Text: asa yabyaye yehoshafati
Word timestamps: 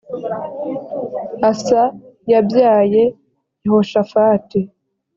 asa 1.49 1.81
yabyaye 2.31 3.03
yehoshafati 3.63 4.59